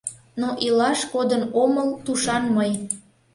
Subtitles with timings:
[0.41, 2.71] ...Но илаш кодын омыл тушан мый